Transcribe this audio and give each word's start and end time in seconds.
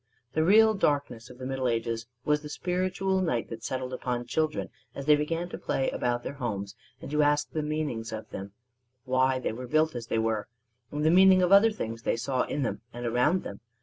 The 0.33 0.43
real 0.43 0.73
darkness 0.73 1.29
of 1.29 1.37
the 1.37 1.45
Middle 1.45 1.67
Ages 1.67 2.07
was 2.25 2.41
the 2.41 2.49
spiritual 2.49 3.21
night 3.21 3.51
that 3.51 3.63
settled 3.63 3.93
upon 3.93 4.25
children 4.25 4.71
as 4.95 5.05
they 5.05 5.15
began 5.15 5.47
to 5.49 5.59
play 5.59 5.91
about 5.91 6.23
their 6.23 6.33
homes 6.33 6.73
and 7.03 7.11
to 7.11 7.21
ask 7.21 7.51
the 7.51 7.61
meanings 7.61 8.11
of 8.11 8.27
them 8.31 8.51
why 9.05 9.37
they 9.37 9.51
were 9.53 9.67
built 9.67 9.93
as 9.93 10.07
they 10.07 10.17
were 10.17 10.47
and 10.89 11.05
the 11.05 11.11
meaning 11.11 11.43
of 11.43 11.51
other 11.51 11.69
things 11.69 12.01
they 12.01 12.17
saw 12.17 12.45
in 12.45 12.63
them 12.63 12.81
and 12.91 13.05
around 13.05 13.43
them. 13.43 13.59